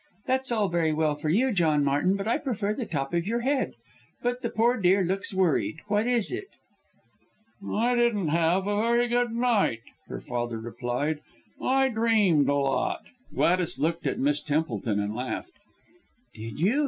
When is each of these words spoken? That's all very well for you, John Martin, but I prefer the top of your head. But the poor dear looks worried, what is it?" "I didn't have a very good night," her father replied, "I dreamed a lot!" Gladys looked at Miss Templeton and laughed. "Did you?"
That's 0.25 0.51
all 0.51 0.67
very 0.67 0.91
well 0.91 1.13
for 1.13 1.29
you, 1.29 1.51
John 1.53 1.83
Martin, 1.83 2.15
but 2.15 2.27
I 2.27 2.39
prefer 2.39 2.73
the 2.73 2.87
top 2.87 3.13
of 3.13 3.27
your 3.27 3.41
head. 3.41 3.75
But 4.23 4.41
the 4.41 4.49
poor 4.49 4.75
dear 4.77 5.03
looks 5.03 5.31
worried, 5.31 5.75
what 5.89 6.07
is 6.07 6.31
it?" 6.31 6.47
"I 7.63 7.93
didn't 7.93 8.29
have 8.29 8.65
a 8.65 8.81
very 8.81 9.07
good 9.07 9.31
night," 9.31 9.81
her 10.07 10.19
father 10.19 10.57
replied, 10.59 11.19
"I 11.61 11.89
dreamed 11.89 12.49
a 12.49 12.55
lot!" 12.55 13.01
Gladys 13.35 13.77
looked 13.77 14.07
at 14.07 14.17
Miss 14.17 14.41
Templeton 14.41 14.99
and 14.99 15.13
laughed. 15.15 15.53
"Did 16.33 16.59
you?" 16.59 16.79